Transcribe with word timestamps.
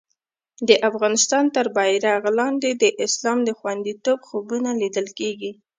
د 0.67 0.69
افغانستان 0.89 1.43
تر 1.55 1.65
بېرغ 1.77 2.21
لاندې 2.39 2.69
د 2.81 2.83
اسلام 3.05 3.39
د 3.45 3.49
خوندیتوب 3.59 4.19
خوبونه 4.27 4.69
لیدل 4.81 5.07
کېږي. 5.19 5.51